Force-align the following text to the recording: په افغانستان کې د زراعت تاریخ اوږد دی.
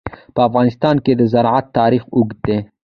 په 0.33 0.41
افغانستان 0.47 0.95
کې 1.05 1.13
د 1.15 1.21
زراعت 1.33 1.65
تاریخ 1.79 2.03
اوږد 2.15 2.37
دی. 2.47 2.57